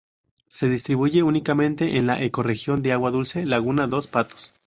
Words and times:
Se 0.49 0.67
distribuye 0.67 1.21
únicamente 1.21 1.97
en 1.97 2.07
la 2.07 2.23
ecorregión 2.23 2.81
de 2.81 2.91
agua 2.91 3.11
dulce 3.11 3.45
laguna 3.45 3.85
dos 3.85 4.07
Patos. 4.07 4.51